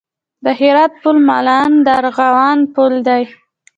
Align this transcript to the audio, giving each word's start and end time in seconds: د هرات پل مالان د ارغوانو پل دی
د 0.45 0.47
هرات 0.59 0.93
پل 1.01 1.17
مالان 1.29 1.71
د 1.85 1.87
ارغوانو 1.99 2.69
پل 2.75 2.93
دی 3.07 3.23